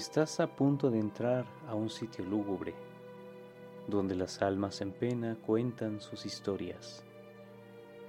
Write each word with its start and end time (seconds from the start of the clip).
Estás 0.00 0.40
a 0.40 0.46
punto 0.46 0.90
de 0.90 0.98
entrar 0.98 1.44
a 1.68 1.74
un 1.74 1.90
sitio 1.90 2.24
lúgubre, 2.24 2.72
donde 3.86 4.14
las 4.14 4.40
almas 4.40 4.80
en 4.80 4.92
pena 4.92 5.36
cuentan 5.44 6.00
sus 6.00 6.24
historias, 6.24 7.04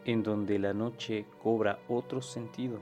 en 0.05 0.23
donde 0.23 0.57
la 0.57 0.73
noche 0.73 1.25
cobra 1.43 1.79
otro 1.89 2.21
sentido, 2.21 2.79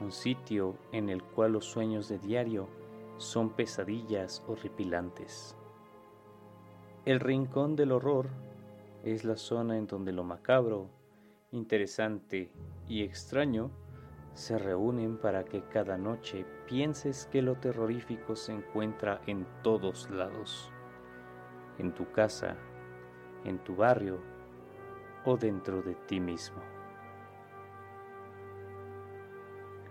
un 0.00 0.12
sitio 0.12 0.78
en 0.92 1.10
el 1.10 1.22
cual 1.22 1.52
los 1.52 1.66
sueños 1.66 2.08
de 2.08 2.18
diario 2.18 2.68
son 3.18 3.50
pesadillas 3.50 4.42
horripilantes. 4.48 5.54
El 7.04 7.20
rincón 7.20 7.76
del 7.76 7.92
horror 7.92 8.28
es 9.04 9.24
la 9.26 9.36
zona 9.36 9.76
en 9.76 9.86
donde 9.86 10.12
lo 10.12 10.24
macabro, 10.24 10.88
interesante 11.52 12.50
y 12.88 13.02
extraño 13.02 13.70
se 14.32 14.56
reúnen 14.58 15.18
para 15.18 15.44
que 15.44 15.60
cada 15.64 15.98
noche 15.98 16.46
pienses 16.66 17.26
que 17.26 17.42
lo 17.42 17.54
terrorífico 17.56 18.36
se 18.36 18.52
encuentra 18.52 19.20
en 19.26 19.46
todos 19.62 20.10
lados, 20.10 20.70
en 21.78 21.92
tu 21.92 22.10
casa, 22.10 22.56
en 23.44 23.58
tu 23.58 23.76
barrio 23.76 24.20
o 25.24 25.36
dentro 25.36 25.82
de 25.82 25.94
ti 25.94 26.20
mismo. 26.20 26.60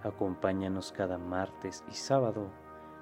Acompáñanos 0.03 0.91
cada 0.91 1.17
martes 1.17 1.83
y 1.89 1.93
sábado 1.93 2.51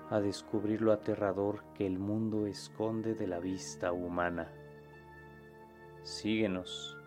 a 0.10 0.20
descubrir 0.20 0.82
lo 0.82 0.92
aterrador 0.92 1.64
que 1.74 1.86
el 1.86 2.00
mundo 2.00 2.46
esconde 2.46 3.16
de 3.16 3.28
la 3.28 3.40
vista 3.40 3.92
humana. 3.92 4.52
Síguenos 6.04 6.98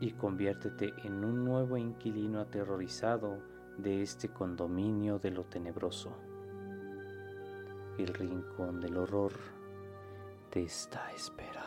y 0.00 0.12
conviértete 0.12 0.92
en 1.04 1.24
un 1.24 1.44
nuevo 1.44 1.76
inquilino 1.76 2.40
aterrorizado 2.40 3.51
de 3.78 4.02
este 4.02 4.28
condominio 4.28 5.18
de 5.18 5.30
lo 5.30 5.44
tenebroso. 5.44 6.12
El 7.98 8.08
rincón 8.08 8.80
del 8.80 8.96
horror 8.96 9.32
te 10.50 10.62
está 10.62 11.10
esperando. 11.12 11.61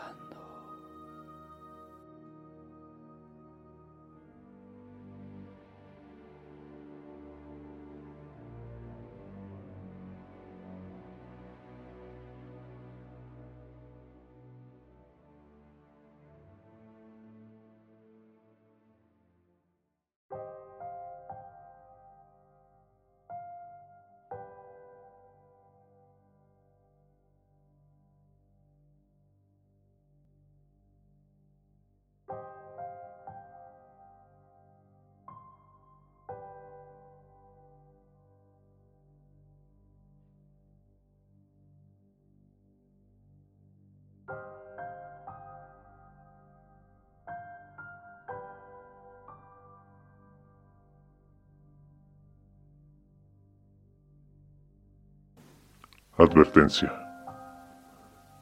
Advertencia. 56.17 56.93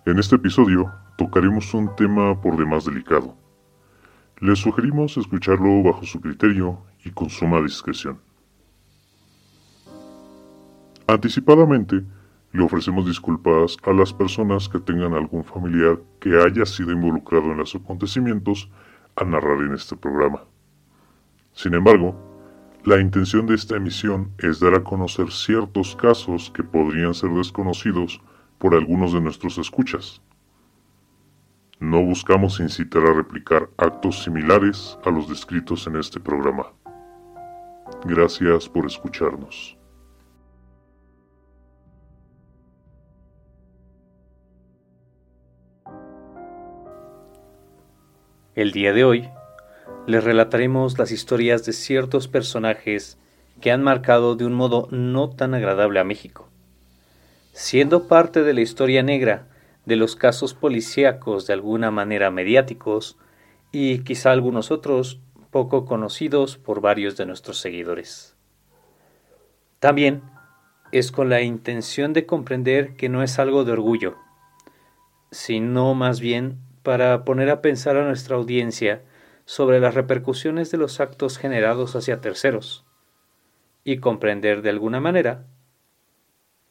En 0.05 0.19
este 0.19 0.35
episodio 0.35 0.93
tocaremos 1.17 1.73
un 1.73 1.95
tema 1.95 2.39
por 2.39 2.55
demás 2.55 2.85
delicado. 2.85 3.35
Les 4.41 4.59
sugerimos 4.59 5.17
escucharlo 5.17 5.81
bajo 5.81 6.05
su 6.05 6.21
criterio 6.21 6.83
y 7.03 7.09
con 7.09 7.31
suma 7.31 7.59
discreción. 7.61 8.19
Anticipadamente, 11.07 12.03
le 12.51 12.63
ofrecemos 12.63 13.07
disculpas 13.07 13.75
a 13.81 13.91
las 13.91 14.13
personas 14.13 14.69
que 14.69 14.79
tengan 14.79 15.15
algún 15.15 15.43
familiar 15.43 15.99
que 16.19 16.39
haya 16.39 16.67
sido 16.67 16.91
involucrado 16.91 17.53
en 17.53 17.57
los 17.57 17.73
acontecimientos 17.73 18.69
a 19.15 19.23
narrar 19.23 19.59
en 19.61 19.73
este 19.73 19.95
programa. 19.95 20.43
Sin 21.53 21.73
embargo, 21.73 22.32
la 22.85 22.99
intención 22.99 23.47
de 23.47 23.55
esta 23.55 23.77
emisión 23.77 24.33
es 24.39 24.59
dar 24.59 24.75
a 24.75 24.83
conocer 24.83 25.31
ciertos 25.31 25.95
casos 25.95 26.51
que 26.53 26.63
podrían 26.63 27.13
ser 27.13 27.29
desconocidos 27.29 28.19
por 28.57 28.75
algunos 28.75 29.13
de 29.13 29.21
nuestros 29.21 29.57
escuchas. 29.57 30.21
No 31.79 32.03
buscamos 32.03 32.59
incitar 32.59 33.03
a 33.03 33.13
replicar 33.13 33.69
actos 33.77 34.23
similares 34.23 34.97
a 35.05 35.11
los 35.11 35.29
descritos 35.29 35.87
en 35.87 35.95
este 35.95 36.19
programa. 36.19 36.73
Gracias 38.03 38.67
por 38.67 38.85
escucharnos. 38.85 39.77
El 48.55 48.71
día 48.71 48.91
de 48.93 49.03
hoy 49.05 49.29
les 50.05 50.23
relataremos 50.23 50.97
las 50.99 51.11
historias 51.11 51.65
de 51.65 51.71
ciertos 51.71 52.27
personajes 52.27 53.17
que 53.61 53.71
han 53.71 53.81
marcado 53.83 54.35
de 54.35 54.45
un 54.45 54.53
modo 54.53 54.87
no 54.91 55.29
tan 55.29 55.53
agradable 55.53 55.99
a 55.99 56.03
México. 56.03 56.49
Siendo 57.53 58.07
parte 58.07 58.43
de 58.43 58.53
la 58.53 58.61
historia 58.61 59.03
negra 59.03 59.47
de 59.85 59.95
los 59.95 60.15
casos 60.15 60.53
policíacos 60.53 61.47
de 61.47 61.53
alguna 61.53 61.89
manera 61.91 62.31
mediáticos 62.31 63.17
y 63.71 63.99
quizá 63.99 64.31
algunos 64.31 64.71
otros 64.71 65.19
poco 65.51 65.85
conocidos 65.85 66.57
por 66.57 66.81
varios 66.81 67.15
de 67.15 67.25
nuestros 67.25 67.59
seguidores. 67.59 68.35
También 69.79 70.21
es 70.91 71.11
con 71.11 71.29
la 71.29 71.41
intención 71.41 72.11
de 72.11 72.25
comprender 72.25 72.95
que 72.95 73.07
no 73.07 73.23
es 73.23 73.39
algo 73.39 73.63
de 73.63 73.71
orgullo, 73.71 74.15
sino 75.31 75.93
más 75.95 76.19
bien 76.19 76.57
para 76.81 77.23
poner 77.23 77.49
a 77.49 77.61
pensar 77.61 77.95
a 77.97 78.05
nuestra 78.05 78.35
audiencia 78.35 79.01
sobre 79.45 79.79
las 79.79 79.95
repercusiones 79.95 80.71
de 80.71 80.77
los 80.77 80.99
actos 80.99 81.37
generados 81.37 81.95
hacia 81.95 82.21
terceros 82.21 82.85
y 83.83 83.97
comprender 83.97 84.61
de 84.61 84.69
alguna 84.69 84.99
manera 84.99 85.45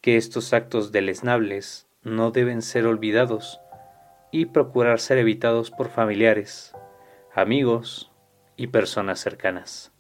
que 0.00 0.16
estos 0.16 0.53
actos 0.53 0.93
deleznables 0.93 1.87
no 2.03 2.31
deben 2.31 2.62
ser 2.62 2.87
olvidados 2.87 3.60
y 4.33 4.47
procurar 4.47 4.99
ser 4.99 5.19
evitados 5.19 5.71
por 5.71 5.88
familiares, 5.88 6.72
amigos 7.34 8.10
y 8.56 8.69
personas 8.69 9.21
cercanas. 9.21 9.93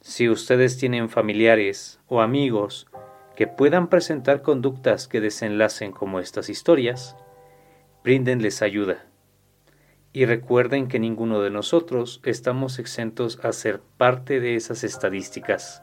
Si 0.00 0.28
ustedes 0.28 0.78
tienen 0.78 1.08
familiares 1.08 2.00
o 2.06 2.20
amigos 2.20 2.86
que 3.36 3.46
puedan 3.46 3.88
presentar 3.88 4.42
conductas 4.42 5.08
que 5.08 5.20
desenlacen 5.20 5.92
como 5.92 6.20
estas 6.20 6.48
historias, 6.48 7.16
bríndenles 8.04 8.62
ayuda. 8.62 9.06
Y 10.16 10.26
recuerden 10.26 10.86
que 10.86 11.00
ninguno 11.00 11.42
de 11.42 11.50
nosotros 11.50 12.20
estamos 12.24 12.78
exentos 12.78 13.40
a 13.42 13.52
ser 13.52 13.80
parte 13.96 14.38
de 14.38 14.54
esas 14.54 14.84
estadísticas. 14.84 15.82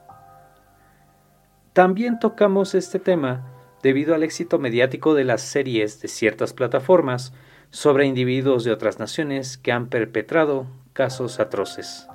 También 1.73 2.17
tocamos 2.17 2.73
este 2.73 2.97
tema 2.97 3.45
debido 3.83 4.15
al 4.15 4.23
éxito 4.23 4.57
mediático 4.57 5.15
de 5.15 5.25
las 5.25 5.41
series 5.41 6.01
de 6.01 6.07
ciertas 6.07 6.53
plataformas 6.53 7.33
sobre 7.71 8.05
individuos 8.05 8.63
de 8.63 8.71
otras 8.71 8.99
naciones 8.99 9.57
que 9.57 9.73
han 9.73 9.89
perpetrado 9.89 10.65
casos 10.93 11.41
atroces. 11.41 12.07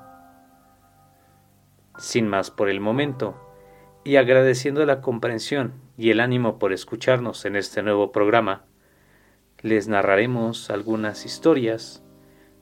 Sin 1.98 2.28
más 2.28 2.50
por 2.50 2.70
el 2.70 2.80
momento, 2.80 3.36
y 4.04 4.16
agradeciendo 4.16 4.86
la 4.86 5.02
comprensión 5.02 5.74
y 5.98 6.08
el 6.08 6.20
ánimo 6.20 6.58
por 6.58 6.72
escucharnos 6.72 7.44
en 7.44 7.56
este 7.56 7.82
nuevo 7.82 8.10
programa, 8.10 8.64
les 9.60 9.86
narraremos 9.86 10.70
algunas 10.70 11.26
historias 11.26 12.02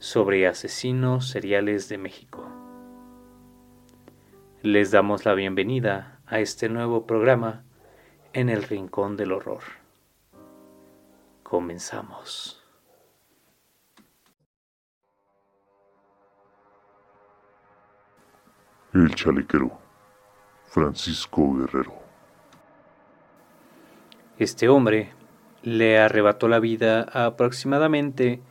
sobre 0.04 0.46
asesinos 0.46 1.30
seriales 1.30 1.88
de 1.88 1.96
México. 1.96 2.46
Les 4.60 4.90
damos 4.90 5.24
la 5.24 5.32
bienvenida 5.32 6.20
a 6.26 6.40
este 6.40 6.68
nuevo 6.68 7.06
programa 7.06 7.64
en 8.34 8.50
el 8.50 8.64
Rincón 8.64 9.16
del 9.16 9.32
Horror. 9.32 9.62
Comenzamos. 11.42 12.62
El 18.92 19.14
chalequero, 19.14 19.72
Francisco 20.66 21.54
Guerrero. 21.54 21.94
Este 24.36 24.68
hombre 24.68 25.14
le 25.62 25.98
arrebató 25.98 26.46
la 26.48 26.60
vida 26.60 27.06
a 27.10 27.24
aproximadamente 27.24 28.42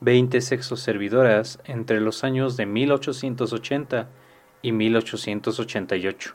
20 0.00 0.40
sexoservidoras 0.40 1.58
entre 1.64 2.00
los 2.00 2.22
años 2.22 2.56
de 2.56 2.66
1880 2.66 4.08
y 4.62 4.72
1888. 4.72 6.34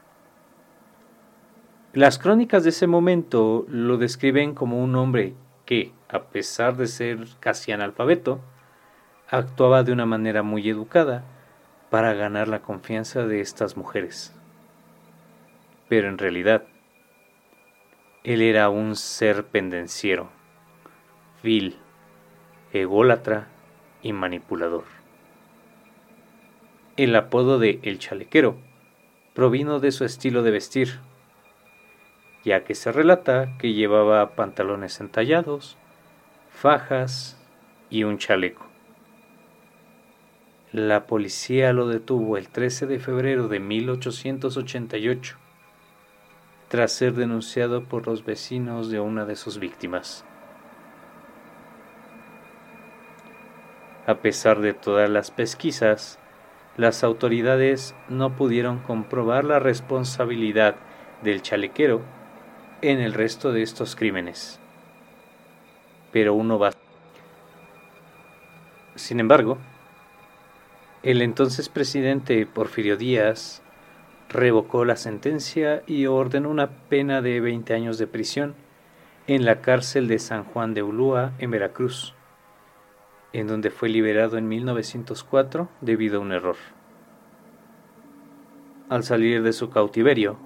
Las 1.94 2.20
crónicas 2.20 2.64
de 2.64 2.72
ese 2.72 2.88
momento 2.88 3.66
lo 3.70 3.98
describen 3.98 4.54
como 4.54 4.84
un 4.84 4.96
hombre 4.96 5.36
que, 5.66 5.94
a 6.10 6.24
pesar 6.24 6.76
de 6.76 6.88
ser 6.88 7.28
casi 7.40 7.72
analfabeto, 7.72 8.42
actuaba 9.30 9.84
de 9.84 9.94
una 9.94 10.06
manera 10.06 10.44
muy 10.44 10.68
educada 10.70 11.24
para 11.90 12.14
ganar 12.14 12.48
la 12.48 12.62
confianza 12.62 13.26
de 13.28 13.40
estas 13.40 13.78
mujeres. 13.78 14.34
Pero 15.88 16.10
en 16.10 16.18
realidad, 16.18 16.64
él 18.24 18.42
era 18.42 18.70
un 18.70 18.96
ser 18.96 19.46
pendenciero, 19.46 20.30
vil, 21.44 21.78
ególatra 22.74 23.53
y 24.04 24.14
manipulador. 24.14 24.84
El 26.98 27.16
apodo 27.16 27.58
de 27.58 27.80
El 27.82 27.98
Chalequero 27.98 28.58
provino 29.34 29.80
de 29.80 29.92
su 29.92 30.06
estilo 30.06 30.44
de 30.44 30.52
vestir, 30.52 31.00
ya 32.46 32.64
que 32.64 32.76
se 32.76 32.92
relata 32.92 33.58
que 33.58 33.74
llevaba 33.74 34.36
pantalones 34.36 35.00
entallados, 35.00 35.78
fajas 36.52 37.42
y 37.90 38.04
un 38.04 38.18
chaleco. 38.18 38.68
La 40.72 41.06
policía 41.06 41.74
lo 41.74 41.88
detuvo 41.88 42.38
el 42.38 42.50
13 42.50 42.88
de 42.88 43.00
febrero 43.00 43.48
de 43.48 43.60
1888, 43.60 45.38
tras 46.68 46.92
ser 46.92 47.14
denunciado 47.14 47.84
por 47.84 48.08
los 48.08 48.26
vecinos 48.26 48.90
de 48.90 49.00
una 49.00 49.26
de 49.26 49.36
sus 49.36 49.60
víctimas. 49.60 50.26
A 54.06 54.16
pesar 54.16 54.60
de 54.60 54.74
todas 54.74 55.10
las 55.10 55.32
pesquisas, 55.32 56.20
las 56.76 57.04
autoridades 57.04 57.96
no 58.10 58.36
pudieron 58.36 58.80
comprobar 58.80 59.46
la 59.46 59.60
responsabilidad 59.60 60.76
del 61.22 61.42
chalequero 61.42 62.02
en 62.82 63.00
el 63.00 63.14
resto 63.14 63.54
de 63.54 63.62
estos 63.62 63.96
crímenes. 63.96 64.60
Pero 66.12 66.34
uno 66.34 66.60
va. 66.60 66.72
Sin 68.96 69.20
embargo, 69.20 69.58
el 71.02 71.22
entonces 71.22 71.70
presidente 71.70 72.46
Porfirio 72.46 72.98
Díaz 72.98 73.62
revocó 74.30 74.84
la 74.84 74.96
sentencia 74.98 75.84
y 75.88 76.08
ordenó 76.08 76.50
una 76.50 76.68
pena 76.90 77.22
de 77.22 77.40
20 77.40 77.74
años 77.74 77.98
de 77.98 78.08
prisión 78.08 78.56
en 79.28 79.46
la 79.46 79.62
cárcel 79.62 80.08
de 80.08 80.20
San 80.20 80.44
Juan 80.44 80.74
de 80.74 80.84
Ulúa, 80.84 81.32
en 81.40 81.52
Veracruz, 81.52 82.16
en 83.34 83.48
donde 83.48 83.72
fue 83.72 83.90
liberado 83.90 84.38
en 84.38 84.48
1904 84.48 85.68
debido 85.82 86.20
a 86.20 86.22
un 86.22 86.32
error. 86.32 86.56
Al 88.90 89.04
salir 89.04 89.42
de 89.42 89.54
su 89.54 89.72
cautiverio, 89.72 90.38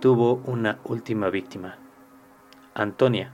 tuvo 0.00 0.42
una 0.44 0.80
última 0.84 1.30
víctima, 1.30 1.78
Antonia, 2.74 3.32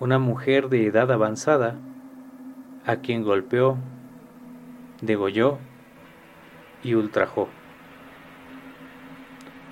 una 0.00 0.18
mujer 0.18 0.68
de 0.68 0.86
edad 0.86 1.12
avanzada, 1.12 1.78
a 2.84 2.96
quien 2.96 3.22
golpeó, 3.22 3.78
degolló 5.00 5.58
y 6.82 6.94
ultrajó. 6.94 7.48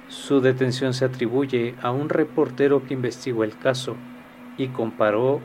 Su 0.09 0.41
detención 0.41 0.95
se 0.95 1.05
atribuye 1.05 1.75
a 1.83 1.91
un 1.91 2.09
reportero 2.09 2.85
que 2.85 2.95
investigó 2.95 3.43
el 3.45 3.59
caso 3.59 3.97
y 4.57 4.69
comparó 4.69 5.41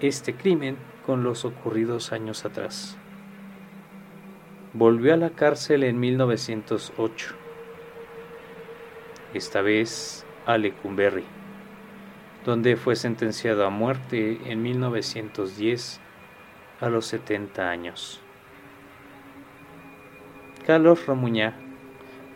este 0.00 0.34
crimen 0.34 0.76
con 1.06 1.22
los 1.22 1.44
ocurridos 1.44 2.12
años 2.12 2.44
atrás. 2.44 2.98
Volvió 4.72 5.14
a 5.14 5.16
la 5.16 5.30
cárcel 5.30 5.84
en 5.84 6.00
1908 6.00 7.34
esta 9.32 9.62
vez 9.62 10.26
a 10.46 10.58
Lecumberri, 10.58 11.24
donde 12.44 12.76
fue 12.76 12.96
sentenciado 12.96 13.66
a 13.66 13.70
muerte 13.70 14.40
en 14.46 14.62
1910 14.62 16.00
a 16.80 16.88
los 16.88 17.06
70 17.06 17.70
años. 17.70 18.20
Carlos 20.66 21.06
Romuñá, 21.06 21.54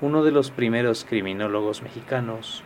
uno 0.00 0.23
de 0.23 0.31
los 0.31 0.50
primeros 0.50 1.05
criminólogos 1.05 1.82
mexicanos, 1.82 2.62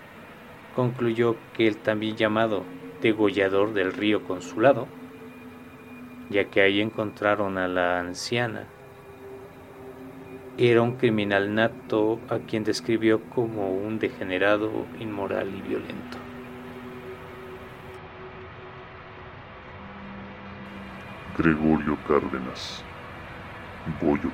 concluyó 0.76 1.36
que 1.54 1.66
el 1.66 1.76
también 1.76 2.16
llamado 2.16 2.64
degollador 3.00 3.72
del 3.72 3.92
río 3.92 4.24
Consulado, 4.24 4.86
ya 6.30 6.44
que 6.46 6.62
ahí 6.62 6.80
encontraron 6.80 7.58
a 7.58 7.68
la 7.68 8.00
anciana 8.00 8.66
era 10.56 10.82
un 10.82 10.92
criminal 10.92 11.52
nato 11.52 12.20
a 12.28 12.38
quien 12.38 12.62
describió 12.62 13.20
como 13.30 13.72
un 13.72 13.98
degenerado, 13.98 14.70
inmoral 15.00 15.52
y 15.52 15.60
violento. 15.62 16.18
Gregorio 21.36 21.98
Cárdenas, 22.06 22.84
Bollo. 24.00 24.30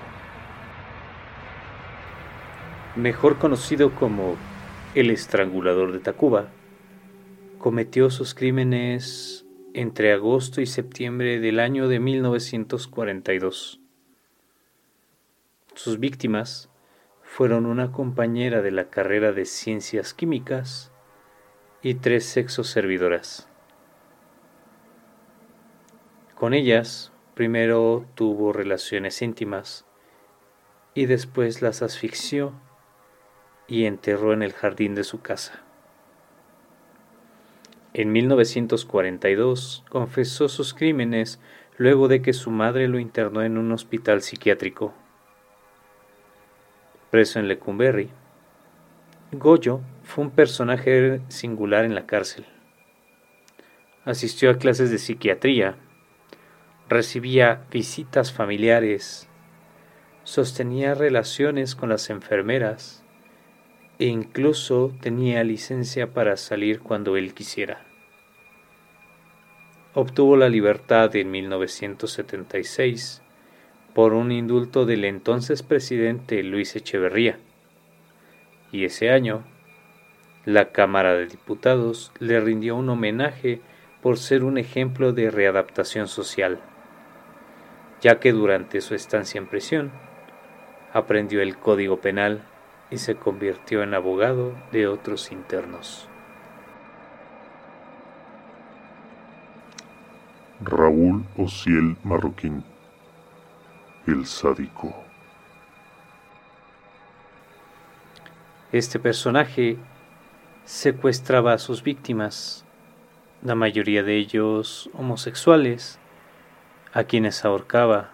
Mejor 2.97 3.39
conocido 3.39 3.93
como 3.95 4.37
el 4.95 5.11
estrangulador 5.11 5.93
de 5.93 6.01
Tacuba, 6.01 6.49
cometió 7.59 8.11
sus 8.11 8.35
crímenes 8.35 9.47
entre 9.75 10.13
agosto 10.13 10.61
y 10.61 10.67
septiembre 10.67 11.41
del 11.41 11.61
año 11.61 11.89
de 11.89 12.01
1942 12.01 13.81
sus 15.81 15.99
víctimas 15.99 16.69
fueron 17.23 17.65
una 17.65 17.91
compañera 17.91 18.61
de 18.61 18.71
la 18.71 18.91
carrera 18.91 19.33
de 19.33 19.47
ciencias 19.47 20.13
químicas 20.13 20.93
y 21.81 21.95
tres 21.95 22.27
sexoservidoras. 22.27 23.49
Con 26.35 26.53
ellas, 26.53 27.13
primero 27.35 28.05
tuvo 28.15 28.53
relaciones 28.53 29.23
íntimas 29.23 29.87
y 30.93 31.07
después 31.07 31.63
las 31.63 31.81
asfixió 31.81 32.53
y 33.69 33.87
enterró 33.87 34.33
en 34.33 34.43
el 34.43 34.53
jardín 34.53 34.95
de 34.95 35.05
su 35.05 35.23
casa. 35.23 35.65
En 37.93 38.13
1942 38.13 39.85
confesó 39.89 40.49
sus 40.49 40.75
crímenes 40.75 41.41
luego 41.77 42.09
de 42.09 42.23
que 42.23 42.33
su 42.33 42.51
madre 42.51 42.89
lo 42.89 42.99
internó 42.99 43.43
en 43.43 43.59
un 43.59 43.73
hospital 43.73 44.23
psiquiátrico 44.23 44.95
preso 47.11 47.41
en 47.41 47.49
Lecumberri. 47.49 48.11
Goyo 49.33 49.81
fue 50.05 50.25
un 50.25 50.31
personaje 50.31 51.21
singular 51.29 51.85
en 51.85 51.95
la 51.95 52.07
cárcel. 52.07 52.47
Asistió 54.05 54.51
a 54.51 54.59
clases 54.59 54.91
de 54.91 54.99
psiquiatría, 54.99 55.77
recibía 56.89 57.65
visitas 57.71 58.33
familiares, 58.33 59.29
sostenía 60.25 60.95
relaciones 60.95 61.75
con 61.75 61.91
las 61.91 62.11
enfermeras 62.11 63.00
e 64.01 64.07
incluso 64.07 64.93
tenía 65.03 65.45
licencia 65.45 66.15
para 66.15 66.39
salir 66.39 66.81
cuando 66.81 67.19
él 67.19 67.35
quisiera. 67.35 67.83
Obtuvo 69.93 70.39
la 70.39 70.49
libertad 70.49 71.15
en 71.17 71.31
1976 71.31 73.21
por 73.95 74.15
un 74.15 74.33
indulto 74.33 74.87
del 74.87 75.05
entonces 75.05 75.63
presidente 75.63 76.43
Luis 76.43 76.75
Echeverría. 76.77 77.39
Y 78.73 78.87
ese 78.87 79.11
año, 79.11 79.45
la 80.47 80.73
Cámara 80.73 81.13
de 81.15 81.27
Diputados 81.27 82.11
le 82.21 82.41
rindió 82.41 82.77
un 82.77 82.89
homenaje 82.89 83.61
por 84.01 84.17
ser 84.17 84.45
un 84.45 84.57
ejemplo 84.57 85.13
de 85.13 85.31
readaptación 85.31 86.09
social, 86.09 86.59
ya 88.01 88.19
que 88.19 88.33
durante 88.33 88.81
su 88.81 88.95
estancia 88.95 89.37
en 89.37 89.47
prisión 89.47 89.93
aprendió 90.95 91.43
el 91.43 91.59
Código 91.59 92.01
Penal 92.01 92.41
y 92.91 92.99
se 92.99 93.17
convirtió 93.17 93.83
en 93.83 93.95
abogado 93.95 94.53
de 94.73 94.89
otros 94.89 95.33
internos. 95.33 96.09
Raúl 100.63 101.25
Ociel 101.39 101.97
Marroquín 102.05 102.65
el 104.07 104.27
sádico. 104.27 104.95
Este 108.73 108.99
personaje 108.99 109.79
secuestraba 110.65 111.53
a 111.53 111.59
sus 111.59 111.83
víctimas, 111.83 112.65
la 113.43 113.55
mayoría 113.55 114.03
de 114.03 114.17
ellos 114.17 114.91
homosexuales, 114.95 115.99
a 116.93 117.05
quienes 117.05 117.45
ahorcaba, 117.45 118.11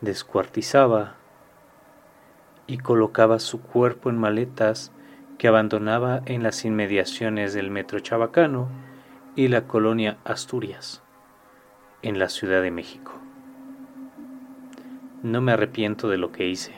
descuartizaba 0.00 1.16
y 2.70 2.78
colocaba 2.78 3.40
su 3.40 3.60
cuerpo 3.60 4.10
en 4.10 4.18
maletas 4.18 4.92
que 5.38 5.48
abandonaba 5.48 6.22
en 6.26 6.44
las 6.44 6.64
inmediaciones 6.64 7.52
del 7.52 7.68
metro 7.68 7.98
Chabacano 7.98 8.68
y 9.34 9.48
la 9.48 9.66
colonia 9.66 10.18
Asturias, 10.22 11.02
en 12.02 12.20
la 12.20 12.28
Ciudad 12.28 12.62
de 12.62 12.70
México. 12.70 13.12
No 15.24 15.40
me 15.40 15.50
arrepiento 15.50 16.08
de 16.08 16.18
lo 16.18 16.30
que 16.30 16.46
hice, 16.46 16.72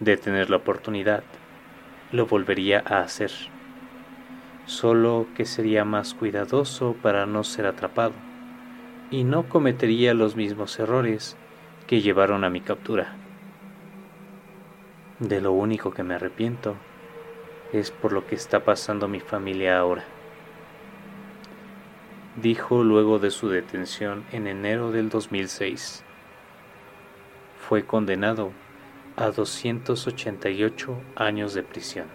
de 0.00 0.16
tener 0.16 0.50
la 0.50 0.56
oportunidad 0.56 1.22
lo 2.10 2.26
volvería 2.26 2.82
a 2.84 3.02
hacer, 3.02 3.30
solo 4.66 5.28
que 5.36 5.44
sería 5.44 5.84
más 5.84 6.14
cuidadoso 6.14 6.96
para 7.00 7.26
no 7.26 7.44
ser 7.44 7.66
atrapado 7.66 8.14
y 9.12 9.22
no 9.22 9.48
cometería 9.48 10.14
los 10.14 10.34
mismos 10.34 10.80
errores 10.80 11.36
que 11.86 12.00
llevaron 12.00 12.42
a 12.42 12.50
mi 12.50 12.60
captura. 12.60 13.19
De 15.20 15.42
lo 15.42 15.52
único 15.52 15.92
que 15.92 16.02
me 16.02 16.14
arrepiento 16.14 16.76
es 17.74 17.90
por 17.90 18.12
lo 18.14 18.26
que 18.26 18.34
está 18.34 18.64
pasando 18.64 19.06
mi 19.06 19.20
familia 19.20 19.78
ahora. 19.78 20.02
Dijo 22.36 22.82
luego 22.82 23.18
de 23.18 23.30
su 23.30 23.50
detención 23.50 24.24
en 24.32 24.46
enero 24.46 24.92
del 24.92 25.10
2006. 25.10 26.02
Fue 27.68 27.84
condenado 27.84 28.52
a 29.16 29.26
288 29.26 30.96
años 31.16 31.52
de 31.52 31.64
prisión. 31.64 32.06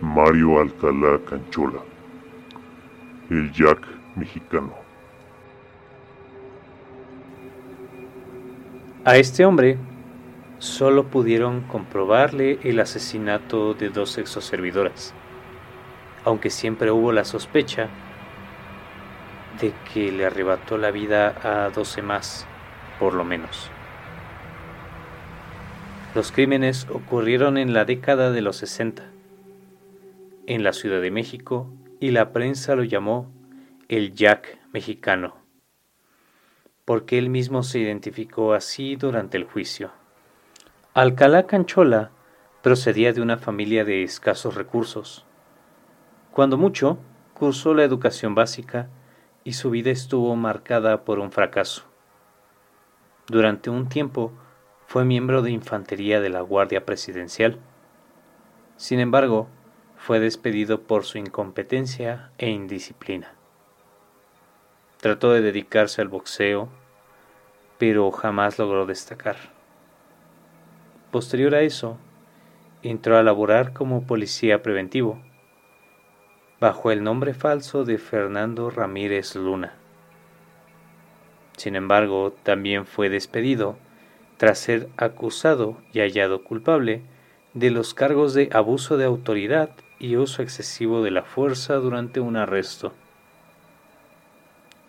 Mario 0.00 0.60
Alcalá 0.60 1.20
Canchola, 1.28 1.82
el 3.28 3.52
Jack 3.52 3.86
mexicano. 4.16 4.79
A 9.10 9.16
este 9.16 9.44
hombre 9.44 9.76
solo 10.60 11.08
pudieron 11.08 11.62
comprobarle 11.62 12.60
el 12.62 12.78
asesinato 12.78 13.74
de 13.74 13.88
dos 13.88 14.18
exoservidoras, 14.18 15.14
aunque 16.24 16.48
siempre 16.48 16.92
hubo 16.92 17.10
la 17.10 17.24
sospecha 17.24 17.88
de 19.60 19.72
que 19.92 20.12
le 20.12 20.26
arrebató 20.26 20.78
la 20.78 20.92
vida 20.92 21.34
a 21.42 21.70
doce 21.70 22.02
más, 22.02 22.46
por 23.00 23.14
lo 23.14 23.24
menos. 23.24 23.68
Los 26.14 26.30
crímenes 26.30 26.86
ocurrieron 26.88 27.58
en 27.58 27.72
la 27.72 27.84
década 27.84 28.30
de 28.30 28.42
los 28.42 28.58
60, 28.58 29.02
en 30.46 30.62
la 30.62 30.72
Ciudad 30.72 31.00
de 31.00 31.10
México, 31.10 31.68
y 31.98 32.12
la 32.12 32.32
prensa 32.32 32.76
lo 32.76 32.84
llamó 32.84 33.28
el 33.88 34.14
Jack 34.14 34.60
mexicano, 34.72 35.39
porque 36.90 37.18
él 37.18 37.30
mismo 37.30 37.62
se 37.62 37.78
identificó 37.78 38.52
así 38.52 38.96
durante 38.96 39.36
el 39.36 39.44
juicio. 39.44 39.92
Alcalá 40.92 41.46
Canchola 41.46 42.10
procedía 42.64 43.12
de 43.12 43.20
una 43.20 43.36
familia 43.36 43.84
de 43.84 44.02
escasos 44.02 44.56
recursos. 44.56 45.24
Cuando 46.32 46.58
mucho, 46.58 46.98
cursó 47.32 47.74
la 47.74 47.84
educación 47.84 48.34
básica 48.34 48.88
y 49.44 49.52
su 49.52 49.70
vida 49.70 49.92
estuvo 49.92 50.34
marcada 50.34 51.04
por 51.04 51.20
un 51.20 51.30
fracaso. 51.30 51.84
Durante 53.28 53.70
un 53.70 53.88
tiempo 53.88 54.32
fue 54.88 55.04
miembro 55.04 55.42
de 55.42 55.52
infantería 55.52 56.20
de 56.20 56.30
la 56.30 56.40
Guardia 56.40 56.84
Presidencial. 56.86 57.60
Sin 58.76 58.98
embargo, 58.98 59.46
fue 59.96 60.18
despedido 60.18 60.80
por 60.80 61.04
su 61.04 61.18
incompetencia 61.18 62.32
e 62.36 62.48
indisciplina. 62.50 63.36
Trató 65.00 65.32
de 65.32 65.40
dedicarse 65.40 66.02
al 66.02 66.08
boxeo, 66.08 66.79
pero 67.80 68.10
jamás 68.10 68.58
logró 68.58 68.84
destacar. 68.84 69.36
Posterior 71.10 71.54
a 71.54 71.62
eso, 71.62 71.96
entró 72.82 73.16
a 73.16 73.22
laborar 73.22 73.72
como 73.72 74.02
policía 74.06 74.62
preventivo, 74.62 75.18
bajo 76.60 76.90
el 76.90 77.02
nombre 77.02 77.32
falso 77.32 77.86
de 77.86 77.96
Fernando 77.96 78.68
Ramírez 78.68 79.34
Luna. 79.34 79.72
Sin 81.56 81.74
embargo, 81.74 82.34
también 82.42 82.84
fue 82.84 83.08
despedido 83.08 83.78
tras 84.36 84.58
ser 84.58 84.90
acusado 84.98 85.78
y 85.94 86.00
hallado 86.00 86.44
culpable 86.44 87.00
de 87.54 87.70
los 87.70 87.94
cargos 87.94 88.34
de 88.34 88.50
abuso 88.52 88.98
de 88.98 89.06
autoridad 89.06 89.70
y 89.98 90.16
uso 90.16 90.42
excesivo 90.42 91.02
de 91.02 91.12
la 91.12 91.22
fuerza 91.22 91.76
durante 91.76 92.20
un 92.20 92.36
arresto. 92.36 92.92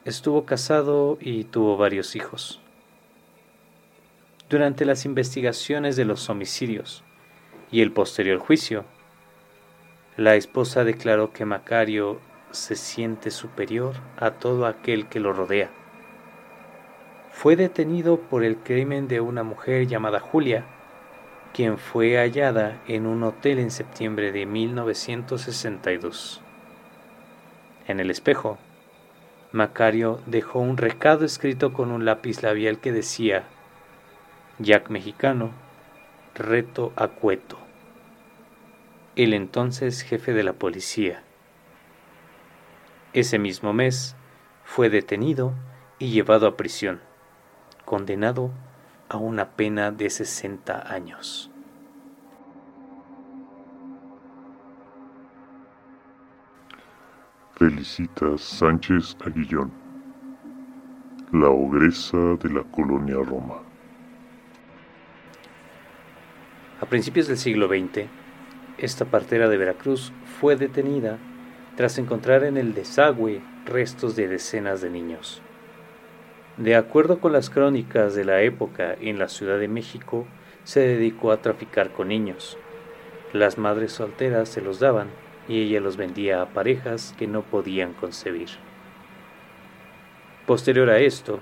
Estuvo 0.03 0.43
casado 0.43 1.17
y 1.21 1.45
tuvo 1.45 1.77
varios 1.77 2.17
hijos. 2.17 2.62
Durante 4.51 4.84
las 4.84 5.05
investigaciones 5.05 5.96
de 5.96 6.03
los 6.03 6.29
homicidios 6.29 7.05
y 7.72 7.79
el 7.79 7.93
posterior 7.93 8.38
juicio, 8.38 8.84
la 10.17 10.36
esposa 10.36 10.84
declaró 10.84 11.31
que 11.31 11.46
Macario 11.46 12.20
se 12.51 12.75
siente 12.75 13.31
superior 13.31 13.96
a 14.17 14.31
todo 14.31 14.65
aquel 14.65 15.08
que 15.08 15.22
lo 15.22 15.31
rodea. 15.31 15.70
Fue 17.31 17.55
detenido 17.55 18.20
por 18.20 18.43
el 18.43 18.58
crimen 18.58 19.08
de 19.08 19.22
una 19.22 19.43
mujer 19.43 19.88
llamada 19.88 20.20
Julia, 20.20 20.65
quien 21.53 21.77
fue 21.77 22.17
hallada 22.17 22.81
en 22.89 23.05
un 23.05 23.24
hotel 23.24 23.58
en 23.58 23.72
septiembre 23.72 24.34
de 24.34 24.46
1962. 24.46 26.41
En 27.88 28.01
el 28.01 28.12
espejo, 28.12 28.58
Macario 29.53 30.20
dejó 30.25 30.60
un 30.60 30.75
recado 30.75 31.24
escrito 31.24 31.72
con 31.72 31.89
un 31.89 32.03
lápiz 32.03 32.43
labial 32.43 32.79
que 32.79 32.91
decía 32.91 33.46
Jack 34.62 34.91
Mexicano, 34.91 35.50
reto 36.36 36.94
a 36.96 37.08
Cueto, 37.08 37.58
el 39.15 39.34
entonces 39.34 40.03
jefe 40.03 40.34
de 40.34 40.44
la 40.44 40.53
policía. 40.53 41.24
Ese 43.13 43.39
mismo 43.39 43.74
mes 43.74 44.15
fue 44.63 44.89
detenido 44.89 45.56
y 45.98 46.12
llevado 46.12 46.46
a 46.46 46.58
prisión, 46.58 47.01
condenado 47.86 48.51
a 49.10 49.18
una 49.18 49.50
pena 49.50 49.91
de 49.91 50.12
60 50.12 50.94
años. 50.94 51.50
Felicitas 57.56 58.41
Sánchez 58.41 59.18
Aguillón, 59.25 59.72
la 61.32 61.50
ogresa 61.50 62.36
de 62.36 62.50
la 62.50 62.63
colonia 62.63 63.15
Roma. 63.15 63.71
A 66.82 66.88
principios 66.88 67.28
del 67.28 67.38
siglo 67.38 67.68
XX, 67.68 68.08
esta 68.80 69.06
partera 69.06 69.48
de 69.48 69.58
Veracruz 69.58 70.12
fue 70.40 70.56
detenida 70.56 71.20
tras 71.78 72.00
encontrar 72.00 72.44
en 72.44 72.58
el 72.58 72.74
desagüe 72.74 73.44
restos 73.66 74.16
de 74.16 74.28
decenas 74.28 74.82
de 74.82 74.90
niños. 74.90 75.44
De 76.58 76.76
acuerdo 76.76 77.20
con 77.20 77.34
las 77.34 77.52
crónicas 77.52 78.16
de 78.16 78.26
la 78.26 78.42
época 78.42 78.96
en 79.00 79.20
la 79.20 79.30
Ciudad 79.30 79.60
de 79.60 79.68
México, 79.68 80.26
se 80.64 80.80
dedicó 80.80 81.32
a 81.32 81.44
traficar 81.44 81.92
con 81.92 82.08
niños. 82.08 82.58
Las 83.32 83.60
madres 83.60 83.92
solteras 83.92 84.50
se 84.50 84.62
los 84.62 84.80
daban 84.80 85.10
y 85.48 85.62
ella 85.62 85.82
los 85.82 85.98
vendía 85.98 86.42
a 86.42 86.50
parejas 86.50 87.14
que 87.16 87.28
no 87.28 87.44
podían 87.44 87.94
concebir. 87.94 88.50
Posterior 90.48 90.90
a 90.90 90.98
esto, 90.98 91.42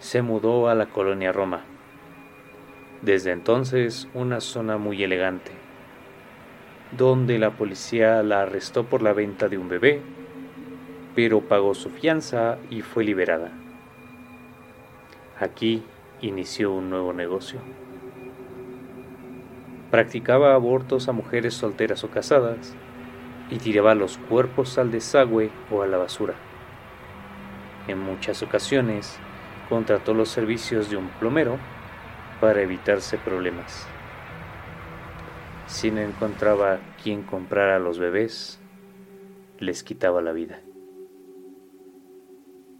se 0.00 0.20
mudó 0.20 0.68
a 0.68 0.74
la 0.74 0.86
colonia 0.86 1.30
Roma, 1.30 1.62
desde 3.02 3.32
entonces 3.32 4.08
una 4.14 4.40
zona 4.40 4.76
muy 4.76 5.02
elegante, 5.02 5.52
donde 6.96 7.38
la 7.38 7.50
policía 7.50 8.22
la 8.22 8.42
arrestó 8.42 8.84
por 8.84 9.02
la 9.02 9.12
venta 9.12 9.48
de 9.48 9.58
un 9.58 9.68
bebé, 9.68 10.00
pero 11.14 11.40
pagó 11.40 11.74
su 11.74 11.90
fianza 11.90 12.58
y 12.70 12.82
fue 12.82 13.04
liberada. 13.04 13.52
Aquí 15.38 15.84
inició 16.20 16.72
un 16.72 16.90
nuevo 16.90 17.12
negocio. 17.12 17.60
Practicaba 19.90 20.54
abortos 20.54 21.08
a 21.08 21.12
mujeres 21.12 21.54
solteras 21.54 22.04
o 22.04 22.10
casadas 22.10 22.74
y 23.50 23.58
tiraba 23.58 23.94
los 23.94 24.18
cuerpos 24.18 24.76
al 24.78 24.90
desagüe 24.90 25.50
o 25.70 25.82
a 25.82 25.86
la 25.86 25.96
basura. 25.96 26.34
En 27.86 27.98
muchas 27.98 28.42
ocasiones 28.42 29.18
contrató 29.68 30.12
los 30.12 30.28
servicios 30.28 30.90
de 30.90 30.96
un 30.96 31.08
plomero 31.08 31.58
para 32.40 32.62
evitarse 32.62 33.18
problemas. 33.18 33.86
Si 35.66 35.90
no 35.90 36.00
encontraba 36.00 36.78
quien 37.02 37.22
comprara 37.22 37.78
los 37.78 37.98
bebés, 37.98 38.58
les 39.58 39.82
quitaba 39.82 40.22
la 40.22 40.32
vida. 40.32 40.60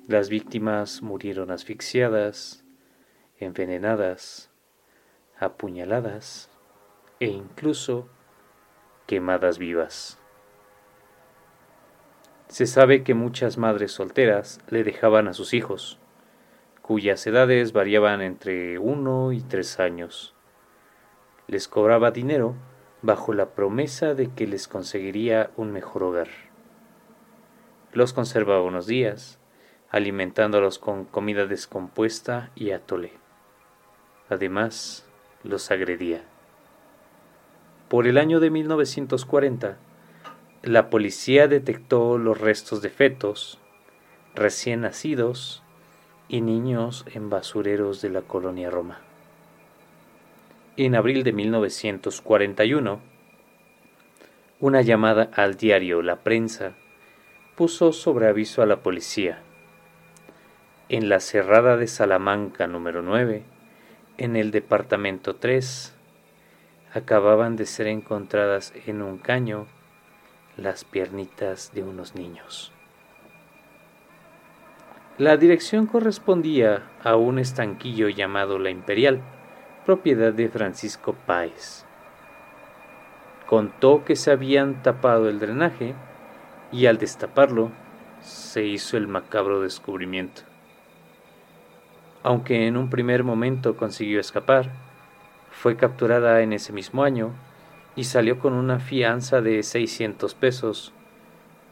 Las 0.07 0.31
víctimas 0.31 1.03
murieron 1.03 1.51
asfixiadas, 1.51 2.65
envenenadas, 3.39 4.51
apuñaladas 5.39 6.51
e 7.21 7.27
incluso 7.27 8.09
quemadas 9.07 9.59
vivas. 9.59 10.19
Se 12.49 12.67
sabe 12.67 13.05
que 13.05 13.13
muchas 13.13 13.59
madres 13.59 13.93
solteras 13.93 14.61
le 14.69 14.83
dejaban 14.83 15.29
a 15.29 15.35
sus 15.35 15.53
hijos, 15.53 15.99
cuyas 16.89 17.27
edades 17.27 17.75
variaban 17.75 18.23
entre 18.23 18.79
uno 18.79 19.33
y 19.33 19.43
tres 19.43 19.79
años. 19.79 20.35
Les 21.47 21.69
cobraba 21.69 22.13
dinero 22.13 22.55
bajo 23.03 23.35
la 23.35 23.51
promesa 23.51 24.15
de 24.15 24.31
que 24.31 24.47
les 24.47 24.69
conseguiría 24.69 25.51
un 25.59 25.71
mejor 25.71 26.03
hogar. 26.03 26.29
Los 27.93 28.15
conservaba 28.15 28.63
unos 28.63 28.87
días, 28.87 29.39
alimentándolos 29.91 30.79
con 30.79 31.05
comida 31.05 31.45
descompuesta 31.45 32.53
y 32.55 32.71
atole. 32.71 33.13
Además, 34.31 35.07
los 35.45 35.71
agredía. 35.71 36.23
Por 37.91 38.07
el 38.07 38.17
año 38.17 38.41
de 38.41 38.49
1940, 38.49 39.77
la 40.63 40.89
policía 40.89 41.49
detectó 41.49 42.17
los 42.17 42.41
restos 42.41 42.81
de 42.81 42.89
fetos, 42.89 43.61
recién 44.35 44.81
nacidos 44.81 45.63
y 46.29 46.43
niños 46.43 47.05
en 47.15 47.31
basureros 47.31 48.03
de 48.03 48.11
la 48.11 48.23
colonia 48.23 48.71
Roma. 48.71 49.01
En 50.77 50.95
abril 50.95 51.25
de 51.25 51.33
1941, 51.33 53.01
una 54.61 54.83
llamada 54.83 55.31
al 55.35 55.57
diario 55.57 56.03
La 56.03 56.17
Prensa 56.17 56.75
puso 57.57 57.93
sobre 57.93 58.29
aviso 58.29 58.63
a 58.63 58.67
la 58.67 58.77
policía. 58.83 59.41
En 60.89 61.09
la 61.09 61.21
cerrada 61.21 61.77
de 61.77 61.87
Salamanca 61.87 62.67
número 62.67 63.03
9, 63.03 63.43
en 64.19 64.37
el 64.37 64.51
departamento 64.51 65.37
3, 65.37 65.95
acababan 66.93 67.57
de 67.57 67.67
ser 67.67 67.89
encontradas 67.89 68.73
en 68.87 69.03
un 69.03 69.19
caño 69.19 69.67
las 70.57 70.85
piernitas 70.85 71.73
de 71.73 71.83
unos 71.83 72.15
niños. 72.15 72.73
La 75.19 75.37
dirección 75.37 75.87
correspondía 75.87 76.85
a 77.03 77.17
un 77.17 77.41
estanquillo 77.41 78.09
llamado 78.09 78.61
La 78.61 78.71
Imperial, 78.71 79.21
propiedad 79.85 80.33
de 80.33 80.49
Francisco 80.49 81.17
Páez. 81.27 81.85
Contó 83.49 84.05
que 84.05 84.15
se 84.15 84.31
habían 84.31 84.81
tapado 84.85 85.29
el 85.29 85.41
drenaje 85.41 85.95
y 86.71 86.87
al 86.87 86.99
destaparlo 86.99 87.73
se 88.23 88.65
hizo 88.65 88.97
el 88.97 89.09
macabro 89.09 89.61
descubrimiento. 89.61 90.43
Aunque 92.23 92.69
en 92.69 92.77
un 92.77 92.89
primer 92.89 93.25
momento 93.25 93.77
consiguió 93.77 94.21
escapar, 94.21 94.71
fue 95.51 95.77
capturada 95.77 96.43
en 96.43 96.53
ese 96.53 96.73
mismo 96.73 97.03
año 97.03 97.33
y 97.97 98.05
salió 98.05 98.39
con 98.39 98.53
una 98.53 98.79
fianza 98.79 99.41
de 99.41 99.65
600 99.65 100.37
pesos 100.37 100.93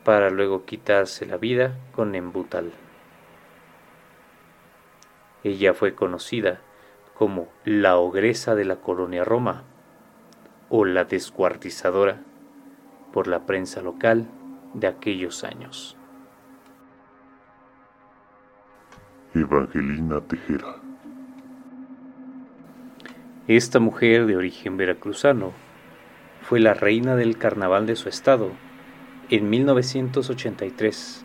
para 0.03 0.31
luego 0.31 0.65
quitarse 0.65 1.26
la 1.26 1.37
vida 1.37 1.76
con 1.95 2.17
embutal. 2.17 2.73
Ella 5.47 5.75
fue 5.75 5.95
conocida 5.95 6.59
como 7.15 7.47
la 7.65 7.99
ogresa 7.99 8.57
de 8.57 8.65
la 8.65 8.81
colonia 8.81 9.23
Roma 9.23 9.62
o 10.71 10.85
la 10.85 11.05
descuartizadora 11.05 12.21
por 13.12 13.29
la 13.29 13.47
prensa 13.47 13.81
local 13.81 14.26
de 14.75 14.88
aquellos 14.88 15.45
años. 15.45 15.97
Evangelina 19.35 20.21
Tejera 20.23 20.81
Esta 23.47 23.79
mujer 23.79 24.26
de 24.26 24.35
origen 24.35 24.76
veracruzano 24.76 25.53
fue 26.43 26.59
la 26.59 26.75
reina 26.75 27.15
del 27.15 27.38
carnaval 27.38 27.87
de 27.87 27.95
su 27.95 28.09
estado 28.09 28.50
en 29.31 29.49
1983, 29.49 31.25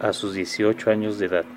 a 0.00 0.12
sus 0.12 0.34
18 0.34 0.90
años 0.90 1.20
de 1.20 1.26
edad. 1.26 1.55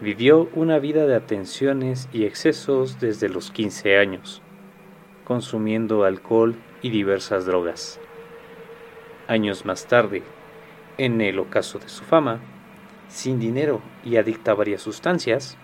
Vivió 0.00 0.48
una 0.54 0.78
vida 0.78 1.06
de 1.06 1.14
atenciones 1.14 2.08
y 2.10 2.24
excesos 2.24 3.00
desde 3.00 3.28
los 3.28 3.50
15 3.50 3.98
años, 3.98 4.40
consumiendo 5.24 6.04
alcohol 6.04 6.56
y 6.80 6.88
diversas 6.88 7.44
drogas. 7.44 8.00
Años 9.28 9.66
más 9.66 9.86
tarde, 9.86 10.22
en 10.96 11.20
el 11.20 11.38
ocaso 11.38 11.78
de 11.78 11.90
su 11.90 12.02
fama, 12.02 12.40
sin 13.08 13.38
dinero 13.38 13.82
y 14.02 14.16
adicta 14.16 14.52
a 14.52 14.54
varias 14.54 14.80
sustancias, 14.80 15.58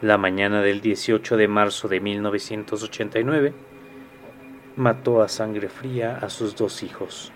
la 0.00 0.18
mañana 0.18 0.60
del 0.60 0.80
18 0.80 1.36
de 1.36 1.46
marzo 1.46 1.86
de 1.86 2.00
1989, 2.00 3.54
mató 4.74 5.22
a 5.22 5.28
sangre 5.28 5.68
fría 5.68 6.18
a 6.20 6.28
sus 6.30 6.56
dos 6.56 6.82
hijos. 6.82 7.30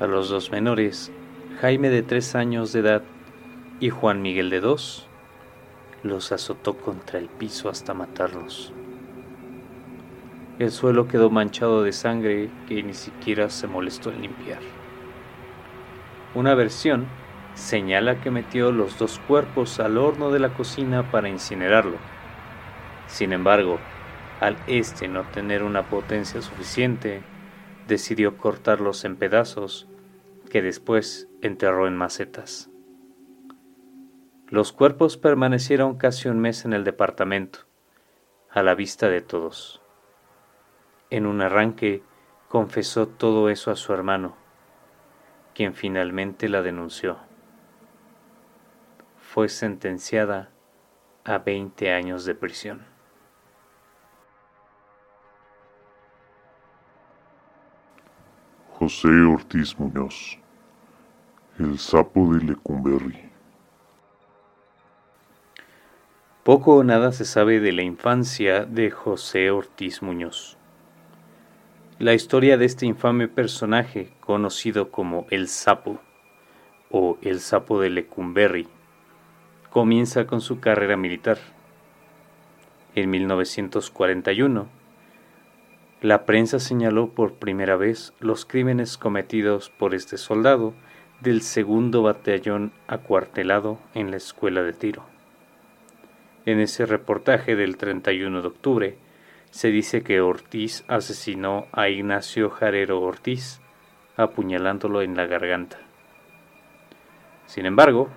A 0.00 0.06
los 0.06 0.28
dos 0.28 0.50
menores, 0.50 1.10
Jaime 1.60 1.90
de 1.90 2.02
tres 2.02 2.34
años 2.34 2.72
de 2.72 2.80
edad 2.80 3.02
y 3.78 3.90
Juan 3.90 4.20
Miguel 4.22 4.50
de 4.50 4.60
dos, 4.60 5.06
los 6.02 6.32
azotó 6.32 6.76
contra 6.76 7.18
el 7.18 7.28
piso 7.28 7.68
hasta 7.68 7.94
matarlos. 7.94 8.72
El 10.58 10.70
suelo 10.70 11.06
quedó 11.06 11.30
manchado 11.30 11.82
de 11.82 11.92
sangre 11.92 12.50
que 12.68 12.82
ni 12.82 12.94
siquiera 12.94 13.48
se 13.50 13.66
molestó 13.66 14.10
en 14.10 14.22
limpiar. 14.22 14.60
Una 16.34 16.54
versión 16.54 17.06
señala 17.54 18.20
que 18.20 18.30
metió 18.30 18.72
los 18.72 18.98
dos 18.98 19.20
cuerpos 19.28 19.78
al 19.78 19.98
horno 19.98 20.30
de 20.30 20.40
la 20.40 20.54
cocina 20.54 21.10
para 21.10 21.28
incinerarlo. 21.28 21.96
Sin 23.06 23.32
embargo, 23.32 23.78
al 24.40 24.56
este 24.66 25.06
no 25.06 25.22
tener 25.24 25.62
una 25.62 25.84
potencia 25.84 26.42
suficiente, 26.42 27.22
decidió 27.86 28.36
cortarlos 28.36 29.04
en 29.04 29.16
pedazos 29.16 29.86
que 30.50 30.62
después 30.62 31.28
enterró 31.42 31.86
en 31.86 31.96
macetas. 31.96 32.70
Los 34.48 34.72
cuerpos 34.72 35.16
permanecieron 35.16 35.96
casi 35.96 36.28
un 36.28 36.38
mes 36.38 36.64
en 36.64 36.72
el 36.72 36.84
departamento, 36.84 37.60
a 38.50 38.62
la 38.62 38.74
vista 38.74 39.08
de 39.08 39.20
todos. 39.20 39.82
En 41.10 41.26
un 41.26 41.40
arranque 41.40 42.02
confesó 42.48 43.08
todo 43.08 43.48
eso 43.48 43.70
a 43.70 43.76
su 43.76 43.92
hermano, 43.92 44.36
quien 45.54 45.74
finalmente 45.74 46.48
la 46.48 46.62
denunció. 46.62 47.18
Fue 49.16 49.48
sentenciada 49.48 50.50
a 51.24 51.38
20 51.38 51.92
años 51.92 52.24
de 52.24 52.34
prisión. 52.34 52.84
José 58.78 59.08
Ortiz 59.08 59.78
Muñoz, 59.78 60.41
el 61.58 61.78
sapo 61.78 62.32
de 62.32 62.44
Lecumberri. 62.44 63.18
Poco 66.44 66.76
o 66.76 66.84
nada 66.84 67.12
se 67.12 67.26
sabe 67.26 67.60
de 67.60 67.72
la 67.72 67.82
infancia 67.82 68.64
de 68.64 68.90
José 68.90 69.50
Ortiz 69.50 70.02
Muñoz. 70.02 70.56
La 71.98 72.14
historia 72.14 72.56
de 72.56 72.64
este 72.64 72.86
infame 72.86 73.28
personaje, 73.28 74.12
conocido 74.20 74.90
como 74.90 75.26
el 75.30 75.46
sapo 75.46 76.00
o 76.90 77.18
el 77.20 77.40
sapo 77.40 77.80
de 77.80 77.90
Lecumberri, 77.90 78.66
comienza 79.70 80.26
con 80.26 80.40
su 80.40 80.58
carrera 80.58 80.96
militar. 80.96 81.38
En 82.94 83.10
1941, 83.10 84.68
la 86.00 86.24
prensa 86.24 86.58
señaló 86.58 87.10
por 87.10 87.34
primera 87.34 87.76
vez 87.76 88.14
los 88.20 88.46
crímenes 88.46 88.96
cometidos 88.96 89.70
por 89.70 89.94
este 89.94 90.16
soldado 90.16 90.74
del 91.22 91.42
segundo 91.42 92.02
batallón 92.02 92.72
acuartelado 92.88 93.78
en 93.94 94.10
la 94.10 94.16
escuela 94.16 94.62
de 94.62 94.72
tiro. 94.72 95.04
En 96.46 96.58
ese 96.58 96.84
reportaje 96.84 97.54
del 97.54 97.76
31 97.76 98.42
de 98.42 98.48
octubre 98.48 98.98
se 99.52 99.68
dice 99.68 100.02
que 100.02 100.20
Ortiz 100.20 100.84
asesinó 100.88 101.66
a 101.70 101.88
Ignacio 101.88 102.50
Jarero 102.50 103.00
Ortiz 103.00 103.60
apuñalándolo 104.16 105.00
en 105.02 105.16
la 105.16 105.26
garganta. 105.26 105.78
Sin 107.46 107.66
embargo, 107.66 108.08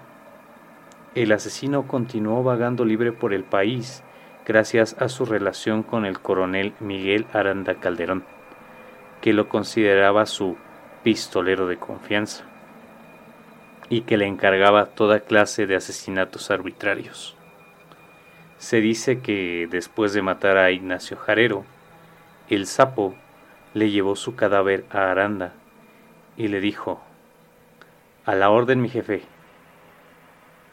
el 1.14 1.32
asesino 1.32 1.88
continuó 1.88 2.42
vagando 2.42 2.86
libre 2.86 3.12
por 3.12 3.36
el 3.36 3.44
país 3.44 4.04
gracias 4.48 4.96
a 5.00 5.10
su 5.10 5.26
relación 5.26 5.84
con 5.84 6.06
el 6.06 6.20
coronel 6.20 6.74
Miguel 6.80 7.28
Aranda 7.34 7.76
Calderón, 7.76 8.24
que 9.22 9.34
lo 9.34 9.48
consideraba 9.48 10.26
su 10.26 10.58
pistolero 11.04 11.68
de 11.68 11.78
confianza 11.78 12.46
y 13.90 14.02
que 14.02 14.18
le 14.18 14.26
encargaba 14.26 14.88
toda 14.88 15.22
clase 15.22 15.68
de 15.68 15.76
asesinatos 15.76 16.52
arbitrarios. 16.52 17.36
Se 18.58 18.82
dice 18.82 19.20
que 19.20 19.68
después 19.70 20.14
de 20.14 20.22
matar 20.22 20.58
a 20.58 20.72
Ignacio 20.72 21.18
Jarero, 21.18 21.66
el 22.50 22.66
sapo 22.68 23.16
le 23.74 23.92
llevó 23.92 24.16
su 24.16 24.36
cadáver 24.36 24.86
a 24.90 25.12
Aranda 25.12 25.54
y 26.38 26.48
le 26.48 26.62
dijo, 26.62 27.02
A 28.26 28.36
la 28.36 28.50
orden 28.50 28.82
mi 28.82 28.90
jefe, 28.90 29.24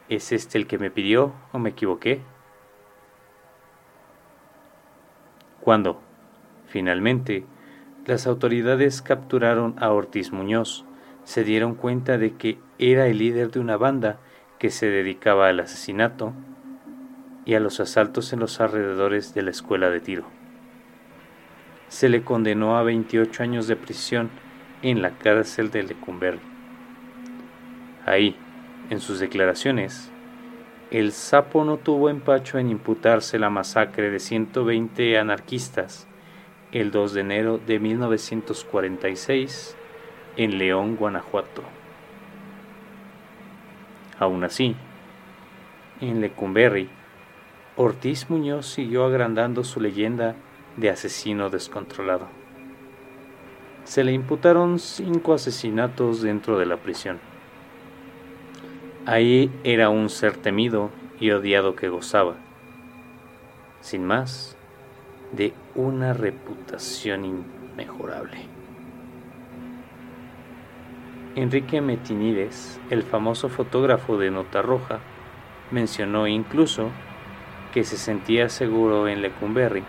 ¿es 0.09 0.33
este 0.33 0.59
el 0.59 0.67
que 0.67 0.79
me 0.79 0.91
pidió 0.91 1.35
o 1.53 1.59
me 1.59 1.71
equivoqué? 1.71 2.21
Cuando, 5.61 6.01
finalmente, 6.67 7.45
las 8.07 8.27
autoridades 8.27 9.01
capturaron 9.01 9.77
a 9.79 9.91
Ortiz 9.91 10.33
Muñoz, 10.33 10.85
se 11.25 11.45
dieron 11.45 11.75
cuenta 11.75 12.19
de 12.19 12.37
que 12.37 12.59
era 12.79 13.07
el 13.07 13.19
líder 13.19 13.51
de 13.51 13.61
una 13.61 13.77
banda 13.77 14.19
que 14.59 14.71
se 14.71 14.87
dedicaba 14.87 15.49
al 15.49 15.61
asesinato 15.61 16.33
y 17.45 17.55
a 17.55 17.61
los 17.61 17.81
asaltos 17.81 18.33
en 18.33 18.41
los 18.41 18.61
alrededores 18.61 19.35
de 19.35 19.43
la 19.43 19.51
escuela 19.51 19.91
de 19.91 20.01
tiro. 20.01 20.25
Se 21.89 22.09
le 22.09 22.23
condenó 22.23 22.77
a 22.77 22.83
28 22.83 23.43
años 23.43 23.67
de 23.67 23.77
prisión 23.77 24.31
en 24.83 25.03
la 25.03 25.11
cárcel 25.19 25.71
de 25.71 25.83
Lecumberri. 25.83 26.41
Ahí, 28.07 28.37
en 28.91 29.01
sus 29.01 29.19
declaraciones, 29.21 30.11
el 30.91 31.13
sapo 31.13 31.65
no 31.65 31.79
tuvo 31.79 32.11
empacho 32.11 32.59
en 32.59 32.69
imputarse 32.71 33.39
la 33.39 33.51
masacre 33.51 34.11
de 34.11 34.19
120 34.19 35.19
anarquistas 35.19 36.07
el 36.73 36.91
2 36.91 37.15
de 37.15 37.21
enero 37.21 37.59
de 37.59 37.79
1946 37.79 39.77
en 40.37 40.59
León, 40.59 40.97
Guanajuato. 40.97 41.63
Aún 44.19 44.45
así, 44.45 44.77
en 46.01 46.21
Lecumberri, 46.21 46.89
Ortiz 47.77 48.29
Muñoz 48.29 48.67
siguió 48.67 49.05
agrandando 49.05 49.65
su 49.65 49.81
leyenda 49.81 50.37
de 50.77 50.91
asesino 50.91 51.51
descontrolado. 51.51 52.29
Se 53.85 54.05
le 54.05 54.13
imputaron 54.13 54.79
cinco 54.79 55.35
asesinatos 55.35 56.23
dentro 56.23 56.59
de 56.59 56.67
la 56.67 56.77
prisión. 56.77 57.19
Ahí 59.07 59.51
era 59.65 59.89
un 59.89 60.09
ser 60.09 60.37
temido 60.37 60.91
y 61.19 61.31
odiado 61.31 61.75
que 61.75 61.89
gozaba, 61.89 62.37
sin 63.81 64.05
más, 64.05 64.57
de 65.33 65.53
una 65.75 66.13
reputación 66.13 67.25
inmejorable. 67.25 68.62
Enrique 71.35 71.81
Metinides, 71.81 72.79
el 72.91 73.03
famoso 73.05 73.49
fotógrafo 73.49 74.19
de 74.19 74.31
Nota 74.31 74.61
Roja, 74.61 75.01
mencionó 75.71 76.27
incluso 76.27 76.91
que 77.73 77.85
se 77.85 77.97
sentía 77.97 78.51
seguro 78.51 79.09
en 79.09 79.23
Lecumberri 79.23 79.83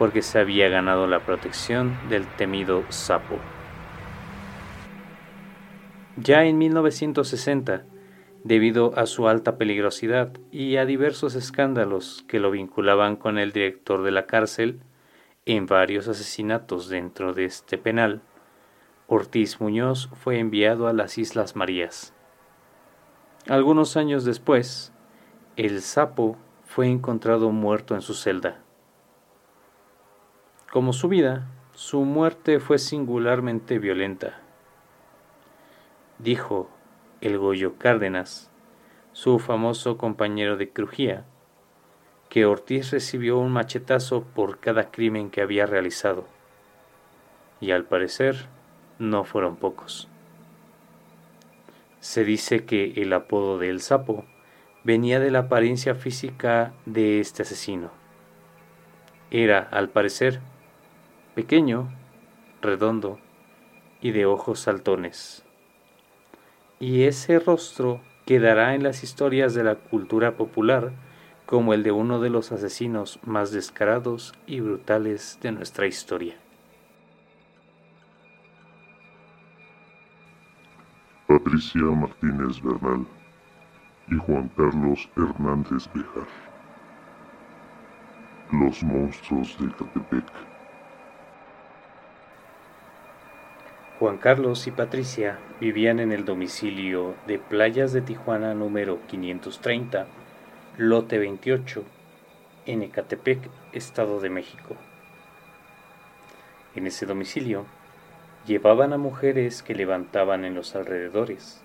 porque 0.00 0.20
se 0.20 0.40
había 0.40 0.68
ganado 0.68 1.06
la 1.06 1.20
protección 1.20 1.96
del 2.08 2.26
temido 2.26 2.82
sapo. 2.88 3.36
Ya 6.16 6.44
en 6.44 6.58
1960, 6.58 7.84
debido 8.42 8.98
a 8.98 9.06
su 9.06 9.28
alta 9.28 9.58
peligrosidad 9.58 10.32
y 10.50 10.76
a 10.76 10.86
diversos 10.86 11.36
escándalos 11.36 12.24
que 12.26 12.40
lo 12.40 12.50
vinculaban 12.50 13.14
con 13.14 13.38
el 13.38 13.52
director 13.52 14.02
de 14.02 14.10
la 14.10 14.26
cárcel 14.26 14.80
en 15.46 15.66
varios 15.66 16.08
asesinatos 16.08 16.88
dentro 16.88 17.32
de 17.32 17.44
este 17.44 17.78
penal, 17.78 18.22
Ortiz 19.12 19.60
Muñoz 19.60 20.08
fue 20.14 20.38
enviado 20.38 20.86
a 20.86 20.92
las 20.92 21.18
Islas 21.18 21.56
Marías. 21.56 22.14
Algunos 23.48 23.96
años 23.96 24.24
después, 24.24 24.92
el 25.56 25.82
sapo 25.82 26.36
fue 26.64 26.86
encontrado 26.86 27.50
muerto 27.50 27.96
en 27.96 28.02
su 28.02 28.14
celda. 28.14 28.60
Como 30.70 30.92
su 30.92 31.08
vida, 31.08 31.48
su 31.72 32.04
muerte 32.04 32.60
fue 32.60 32.78
singularmente 32.78 33.80
violenta. 33.80 34.38
Dijo 36.20 36.70
el 37.20 37.36
Goyo 37.36 37.78
Cárdenas, 37.78 38.48
su 39.10 39.40
famoso 39.40 39.98
compañero 39.98 40.56
de 40.56 40.70
crujía, 40.70 41.24
que 42.28 42.46
Ortiz 42.46 42.92
recibió 42.92 43.38
un 43.38 43.50
machetazo 43.50 44.22
por 44.22 44.60
cada 44.60 44.92
crimen 44.92 45.30
que 45.30 45.40
había 45.42 45.66
realizado. 45.66 46.26
Y 47.60 47.72
al 47.72 47.86
parecer 47.86 48.46
no 49.00 49.24
fueron 49.24 49.56
pocos. 49.56 50.06
Se 51.98 52.22
dice 52.24 52.64
que 52.64 52.92
el 53.02 53.12
apodo 53.12 53.58
de 53.58 53.76
Sapo 53.80 54.24
venía 54.84 55.18
de 55.18 55.32
la 55.32 55.40
apariencia 55.40 55.96
física 55.96 56.72
de 56.86 57.18
este 57.18 57.42
asesino. 57.42 57.90
Era, 59.32 59.58
al 59.58 59.88
parecer, 59.88 60.40
pequeño, 61.34 61.92
redondo 62.62 63.18
y 64.00 64.12
de 64.12 64.26
ojos 64.26 64.60
saltones 64.60 65.44
y 66.80 67.02
ese 67.02 67.38
rostro 67.38 68.00
quedará 68.24 68.74
en 68.74 68.82
las 68.82 69.04
historias 69.04 69.54
de 69.54 69.62
la 69.62 69.74
cultura 69.76 70.36
popular 70.36 70.92
como 71.44 71.74
el 71.74 71.82
de 71.82 71.92
uno 71.92 72.20
de 72.20 72.30
los 72.30 72.52
asesinos 72.52 73.20
más 73.22 73.52
descarados 73.52 74.32
y 74.46 74.60
brutales 74.60 75.38
de 75.42 75.52
nuestra 75.52 75.86
historia. 75.86 76.36
Patricia 81.30 81.82
Martínez 81.82 82.60
Bernal 82.60 83.06
y 84.08 84.16
Juan 84.16 84.50
Carlos 84.56 85.08
Hernández 85.16 85.88
Bejar. 85.94 86.26
Los 88.50 88.82
monstruos 88.82 89.56
de 89.60 89.68
Catepec. 89.68 90.24
Juan 94.00 94.16
Carlos 94.18 94.66
y 94.66 94.72
Patricia 94.72 95.38
vivían 95.60 96.00
en 96.00 96.10
el 96.10 96.24
domicilio 96.24 97.14
de 97.28 97.38
Playas 97.38 97.92
de 97.92 98.00
Tijuana 98.00 98.52
número 98.54 98.98
530, 99.06 100.08
lote 100.78 101.18
28, 101.18 101.84
en 102.66 102.82
Ecatepec, 102.82 103.38
Estado 103.72 104.18
de 104.18 104.30
México. 104.30 104.74
En 106.74 106.88
ese 106.88 107.06
domicilio 107.06 107.66
llevaban 108.46 108.92
a 108.92 108.98
mujeres 108.98 109.62
que 109.62 109.74
levantaban 109.74 110.44
en 110.44 110.54
los 110.54 110.74
alrededores, 110.74 111.62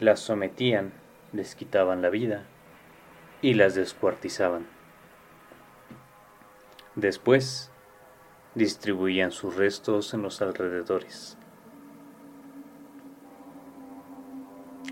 las 0.00 0.20
sometían, 0.20 0.92
les 1.32 1.54
quitaban 1.54 2.02
la 2.02 2.10
vida 2.10 2.44
y 3.42 3.54
las 3.54 3.74
descuartizaban. 3.74 4.66
Después 6.94 7.70
distribuían 8.54 9.32
sus 9.32 9.56
restos 9.56 10.14
en 10.14 10.22
los 10.22 10.40
alrededores. 10.42 11.36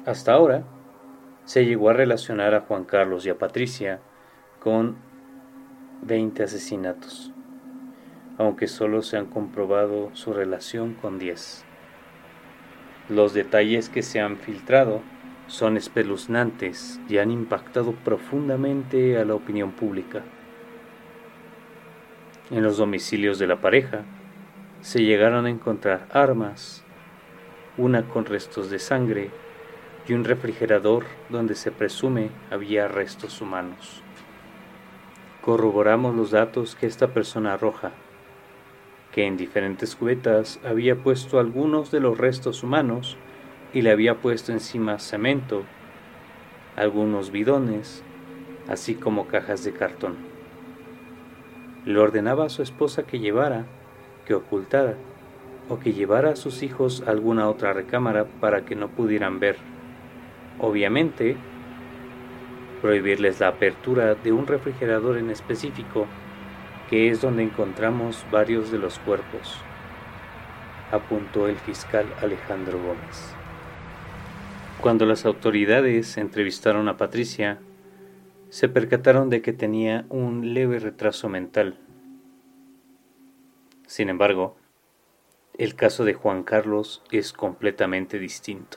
Hasta 0.05 0.33
ahora, 0.33 0.65
se 1.45 1.65
llegó 1.65 1.91
a 1.91 1.93
relacionar 1.93 2.55
a 2.55 2.63
Juan 2.63 2.85
Carlos 2.85 3.25
y 3.25 3.31
a 3.31 3.39
Patricia 3.39 4.01
con 4.59 4.97
20 6.03 6.43
asesinatos, 6.43 7.33
aunque 8.39 8.69
solo 8.69 9.03
se 9.03 9.17
han 9.17 9.27
comprobado 9.27 10.11
su 10.15 10.33
relación 10.33 10.95
con 10.95 11.19
10. 11.19 11.65
Los 13.09 13.35
detalles 13.35 13.89
que 13.89 14.03
se 14.03 14.21
han 14.21 14.37
filtrado 14.37 15.01
son 15.47 15.77
espeluznantes 15.77 17.01
y 17.09 17.19
han 17.19 17.31
impactado 17.31 17.93
profundamente 17.93 19.19
a 19.19 19.25
la 19.25 19.35
opinión 19.35 19.73
pública. 19.73 20.23
En 22.51 22.63
los 22.63 22.77
domicilios 22.77 23.39
de 23.39 23.47
la 23.47 23.61
pareja 23.61 24.03
se 24.81 25.03
llegaron 25.03 25.47
a 25.47 25.51
encontrar 25.51 26.09
armas, 26.13 26.85
una 27.77 28.03
con 28.09 28.25
restos 28.25 28.71
de 28.71 28.79
sangre, 28.79 29.31
y 30.09 30.15
un 30.15 30.25
refrigerador 30.25 31.05
donde 31.29 31.55
se 31.55 31.71
presume 31.71 32.31
había 32.51 32.89
restos 32.89 33.41
humanos. 33.41 34.03
Corroboramos 35.43 36.15
los 36.15 36.31
datos 36.31 36.75
que 36.75 36.87
esta 36.87 37.09
persona 37.09 37.55
arroja, 37.55 37.93
que 39.13 39.27
en 39.27 39.37
diferentes 39.37 39.95
cubetas 39.95 40.59
había 40.65 40.97
puesto 40.97 41.39
algunos 41.39 41.91
de 41.91 42.01
los 42.01 42.19
restos 42.19 42.63
humanos 42.63 43.17
y 43.73 43.83
le 43.83 43.91
había 43.91 44.17
puesto 44.17 44.53
encima 44.53 44.99
cemento, 44.99 45.63
algunos 46.77 47.31
bidones, 47.31 48.03
así 48.69 48.95
como 48.95 49.29
cajas 49.29 49.65
de 49.65 49.73
cartón. 49.73 50.17
Le 51.85 51.99
ordenaba 51.99 52.47
a 52.47 52.49
su 52.49 52.63
esposa 52.63 53.05
que 53.05 53.19
llevara, 53.19 53.67
que 54.27 54.35
ocultara, 54.35 54.95
o 55.69 55.79
que 55.79 55.93
llevara 55.93 56.31
a 56.31 56.37
sus 56.37 56.63
hijos 56.63 57.05
a 57.07 57.11
alguna 57.11 57.49
otra 57.49 57.73
recámara 57.73 58.25
para 58.41 58.65
que 58.65 58.75
no 58.75 58.89
pudieran 58.89 59.39
ver 59.39 59.57
Obviamente, 60.59 61.37
prohibirles 62.81 63.41
la 63.41 63.49
apertura 63.49 64.15
de 64.15 64.33
un 64.33 64.47
refrigerador 64.47 65.17
en 65.17 65.31
específico, 65.31 66.07
que 66.93 67.09
es 67.09 67.23
donde 67.23 67.43
encontramos 67.43 68.27
varios 68.31 68.71
de 68.71 68.77
los 68.77 68.99
cuerpos, 68.99 69.57
apuntó 70.91 71.49
el 71.49 71.57
fiscal 71.57 72.05
Alejandro 72.21 72.79
Gómez. 72.79 73.35
Cuando 74.79 75.07
las 75.07 75.25
autoridades 75.25 76.19
entrevistaron 76.19 76.91
a 76.91 76.99
Patricia, 76.99 77.61
se 78.51 78.69
percataron 78.69 79.31
de 79.31 79.41
que 79.41 79.55
tenía 79.55 80.05
un 80.11 80.53
leve 80.53 80.81
retraso 80.81 81.31
mental. 81.31 81.79
Sin 83.87 84.11
embargo, 84.11 84.59
el 85.57 85.75
caso 85.75 86.05
de 86.05 86.13
Juan 86.13 86.43
Carlos 86.43 87.03
es 87.11 87.33
completamente 87.33 88.19
distinto. 88.19 88.77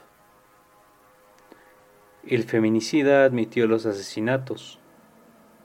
El 2.26 2.46
feminicida 2.46 3.26
admitió 3.26 3.68
los 3.68 3.86
asesinatos 3.86 4.80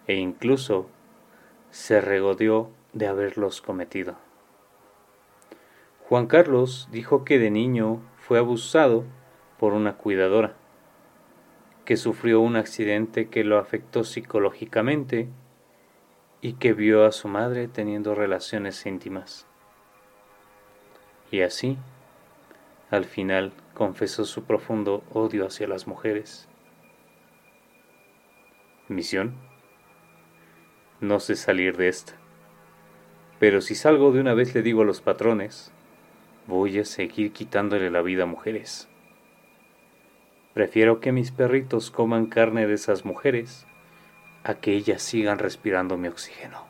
e 0.08 0.16
incluso 0.16 0.90
se 1.70 2.00
regodeó 2.00 2.70
de 2.92 3.06
haberlos 3.06 3.60
cometido. 3.60 4.16
Juan 6.08 6.26
Carlos 6.26 6.88
dijo 6.90 7.24
que 7.24 7.38
de 7.38 7.50
niño 7.50 8.00
fue 8.16 8.38
abusado 8.38 9.04
por 9.58 9.72
una 9.72 9.96
cuidadora, 9.96 10.54
que 11.84 11.96
sufrió 11.96 12.40
un 12.40 12.56
accidente 12.56 13.28
que 13.28 13.44
lo 13.44 13.58
afectó 13.58 14.04
psicológicamente 14.04 15.28
y 16.40 16.54
que 16.54 16.72
vio 16.72 17.04
a 17.04 17.12
su 17.12 17.28
madre 17.28 17.68
teniendo 17.68 18.14
relaciones 18.14 18.84
íntimas. 18.86 19.46
Y 21.30 21.42
así, 21.42 21.78
al 22.90 23.04
final, 23.04 23.52
confesó 23.74 24.24
su 24.24 24.44
profundo 24.44 25.04
odio 25.12 25.46
hacia 25.46 25.68
las 25.68 25.86
mujeres 25.86 26.48
Misión. 28.90 29.49
No 31.00 31.18
sé 31.18 31.34
salir 31.34 31.78
de 31.78 31.88
esta. 31.88 32.12
Pero 33.38 33.62
si 33.62 33.74
salgo 33.74 34.12
de 34.12 34.20
una 34.20 34.34
vez 34.34 34.54
le 34.54 34.60
digo 34.60 34.82
a 34.82 34.84
los 34.84 35.00
patrones, 35.00 35.72
voy 36.46 36.78
a 36.78 36.84
seguir 36.84 37.32
quitándole 37.32 37.90
la 37.90 38.02
vida 38.02 38.24
a 38.24 38.26
mujeres. 38.26 38.86
Prefiero 40.52 41.00
que 41.00 41.12
mis 41.12 41.30
perritos 41.30 41.90
coman 41.90 42.26
carne 42.26 42.66
de 42.66 42.74
esas 42.74 43.06
mujeres 43.06 43.66
a 44.44 44.56
que 44.56 44.72
ellas 44.72 45.00
sigan 45.00 45.38
respirando 45.38 45.96
mi 45.96 46.08
oxígeno. 46.08 46.66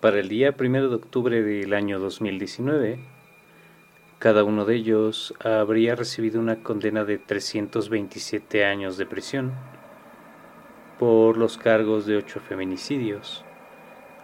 Para 0.00 0.18
el 0.18 0.28
día 0.28 0.56
1 0.58 0.88
de 0.88 0.94
octubre 0.96 1.42
del 1.42 1.72
año 1.74 2.00
2019, 2.00 3.11
cada 4.22 4.44
uno 4.44 4.64
de 4.64 4.76
ellos 4.76 5.34
habría 5.42 5.96
recibido 5.96 6.38
una 6.38 6.62
condena 6.62 7.04
de 7.04 7.18
327 7.18 8.64
años 8.64 8.96
de 8.96 9.04
prisión 9.04 9.50
por 11.00 11.36
los 11.36 11.58
cargos 11.58 12.06
de 12.06 12.18
ocho 12.18 12.38
feminicidios, 12.38 13.44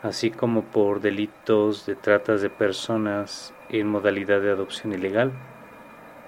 así 0.05 0.31
como 0.31 0.63
por 0.63 1.01
delitos 1.01 1.85
de 1.85 1.97
tratas 1.97 2.43
de 2.43 2.49
personas 2.49 3.53
en 3.71 3.89
modalidad 3.89 4.41
de 4.41 4.53
adopción 4.53 4.93
ilegal 4.93 5.33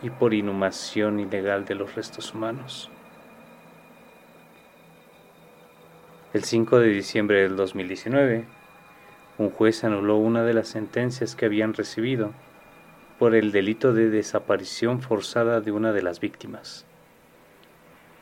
y 0.02 0.10
por 0.10 0.34
inhumación 0.34 1.20
ilegal 1.20 1.64
de 1.64 1.76
los 1.76 1.94
restos 1.94 2.34
humanos. 2.34 2.90
El 6.32 6.42
5 6.42 6.80
de 6.80 6.88
diciembre 6.88 7.42
del 7.42 7.54
2019, 7.54 8.46
un 9.38 9.50
juez 9.50 9.84
anuló 9.84 10.16
una 10.16 10.42
de 10.42 10.54
las 10.54 10.66
sentencias 10.66 11.36
que 11.36 11.46
habían 11.46 11.72
recibido 11.72 12.32
por 13.20 13.34
el 13.34 13.52
delito 13.52 13.92
de 13.92 14.08
desaparición 14.08 15.02
forzada 15.02 15.60
de 15.60 15.72
una 15.72 15.92
de 15.92 16.00
las 16.00 16.20
víctimas, 16.20 16.86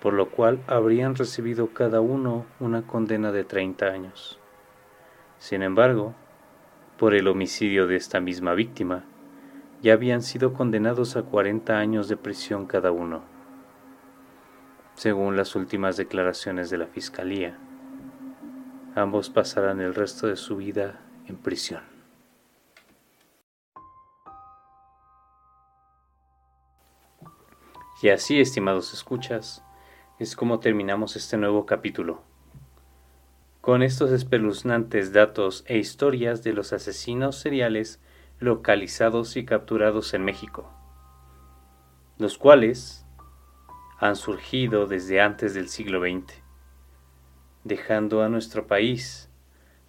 por 0.02 0.12
lo 0.12 0.28
cual 0.30 0.58
habrían 0.66 1.14
recibido 1.14 1.68
cada 1.72 2.00
uno 2.00 2.46
una 2.58 2.82
condena 2.82 3.30
de 3.30 3.44
30 3.44 3.86
años. 3.86 4.40
Sin 5.38 5.62
embargo, 5.62 6.16
por 6.98 7.14
el 7.14 7.28
homicidio 7.28 7.86
de 7.86 7.94
esta 7.94 8.18
misma 8.18 8.54
víctima, 8.54 9.04
ya 9.82 9.92
habían 9.92 10.20
sido 10.20 10.52
condenados 10.52 11.14
a 11.14 11.22
40 11.22 11.78
años 11.78 12.08
de 12.08 12.16
prisión 12.16 12.66
cada 12.66 12.90
uno, 12.90 13.22
según 14.94 15.36
las 15.36 15.54
últimas 15.54 15.96
declaraciones 15.96 16.70
de 16.70 16.78
la 16.78 16.88
Fiscalía. 16.88 17.56
Ambos 18.96 19.30
pasarán 19.30 19.80
el 19.80 19.94
resto 19.94 20.26
de 20.26 20.34
su 20.34 20.56
vida 20.56 20.98
en 21.28 21.36
prisión. 21.36 21.97
Y 28.00 28.10
así, 28.10 28.40
estimados 28.40 28.94
escuchas, 28.94 29.64
es 30.20 30.36
como 30.36 30.60
terminamos 30.60 31.16
este 31.16 31.36
nuevo 31.36 31.66
capítulo, 31.66 32.22
con 33.60 33.82
estos 33.82 34.12
espeluznantes 34.12 35.12
datos 35.12 35.64
e 35.66 35.78
historias 35.78 36.44
de 36.44 36.52
los 36.52 36.72
asesinos 36.72 37.40
seriales 37.40 38.00
localizados 38.38 39.36
y 39.36 39.44
capturados 39.44 40.14
en 40.14 40.24
México, 40.24 40.70
los 42.18 42.38
cuales 42.38 43.04
han 43.98 44.14
surgido 44.14 44.86
desde 44.86 45.20
antes 45.20 45.54
del 45.54 45.68
siglo 45.68 46.00
XX, 46.00 46.40
dejando 47.64 48.22
a 48.22 48.28
nuestro 48.28 48.68
país 48.68 49.28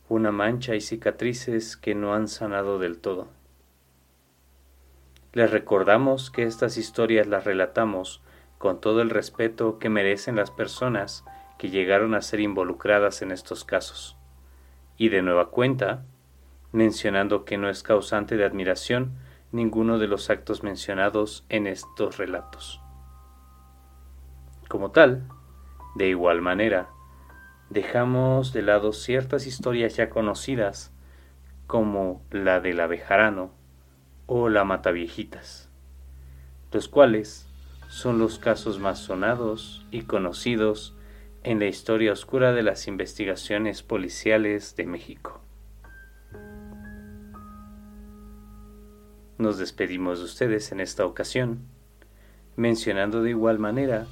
una 0.08 0.32
mancha 0.32 0.74
y 0.74 0.82
cicatrices 0.82 1.78
que 1.78 1.94
no 1.94 2.16
han 2.16 2.28
sanado 2.28 2.80
del 2.80 2.98
todo. 2.98 3.39
Les 5.32 5.52
recordamos 5.52 6.32
que 6.32 6.44
estas 6.44 6.78
historias 6.78 7.28
las 7.28 7.44
relatamos 7.44 8.22
con 8.58 8.82
todo 8.82 9.02
el 9.02 9.12
respeto 9.12 9.78
que 9.78 9.90
merecen 9.90 10.36
las 10.36 10.50
personas 10.50 11.24
que 11.60 11.70
llegaron 11.70 12.16
a 12.16 12.22
ser 12.22 12.40
involucradas 12.40 13.22
en 13.22 13.32
estos 13.32 13.64
casos, 13.64 14.18
y 14.98 15.10
de 15.10 15.22
nueva 15.22 15.50
cuenta, 15.50 16.04
mencionando 16.72 17.46
que 17.46 17.58
no 17.58 17.70
es 17.70 17.84
causante 17.84 18.38
de 18.38 18.46
admiración 18.46 19.14
ninguno 19.52 20.00
de 20.00 20.08
los 20.08 20.30
actos 20.30 20.64
mencionados 20.64 21.46
en 21.50 21.68
estos 21.68 22.18
relatos. 22.18 22.82
Como 24.68 24.92
tal, 24.92 25.28
de 25.96 26.08
igual 26.08 26.42
manera, 26.42 26.90
dejamos 27.70 28.52
de 28.52 28.62
lado 28.64 28.94
ciertas 28.94 29.46
historias 29.46 29.96
ya 29.96 30.10
conocidas, 30.10 30.92
como 31.68 32.24
la 32.32 32.60
del 32.60 32.80
abejarano 32.80 33.59
o 34.32 34.48
la 34.48 34.64
mataviejitas, 34.64 35.70
los 36.72 36.88
cuales 36.88 37.48
son 37.90 38.20
los 38.20 38.38
casos 38.38 38.78
más 38.78 39.00
sonados 39.00 39.88
y 39.90 40.04
conocidos 40.04 40.96
en 41.42 41.58
la 41.58 41.66
historia 41.66 42.14
oscura 42.14 42.54
de 42.54 42.62
las 42.62 42.88
investigaciones 42.88 43.82
policiales 43.82 44.76
de 44.76 44.86
México. 44.86 45.42
Nos 49.40 49.58
despedimos 49.58 50.20
de 50.20 50.26
ustedes 50.26 50.72
en 50.72 50.80
esta 50.80 51.08
ocasión, 51.08 51.62
mencionando 52.56 53.24
de 53.24 53.32
igual 53.32 53.58
manera 53.58 54.06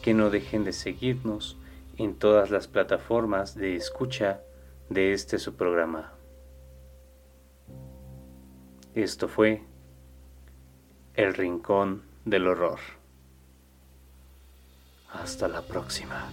que 0.00 0.14
no 0.14 0.30
dejen 0.30 0.64
de 0.64 0.72
seguirnos 0.72 1.58
en 1.98 2.14
todas 2.14 2.50
las 2.50 2.68
plataformas 2.68 3.54
de 3.54 3.76
escucha 3.76 4.40
de 4.88 5.12
este 5.12 5.38
su 5.38 5.56
programa. 5.56 6.17
Esto 8.94 9.28
fue 9.28 9.62
El 11.14 11.34
Rincón 11.34 12.02
del 12.24 12.46
Horror. 12.46 12.80
Hasta 15.12 15.48
la 15.48 15.62
próxima. 15.62 16.28